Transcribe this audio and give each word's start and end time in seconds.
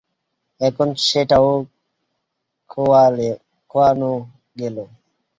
এখন 0.61 0.87
সেটাও 1.05 1.49
খোয়ানো 3.71 4.11
গেল। 4.59 4.77